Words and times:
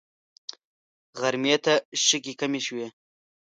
غرمې 1.19 1.55
ته 1.65 1.73
شګې 2.05 2.33
کمې 2.39 2.59
شوې. 2.67 2.87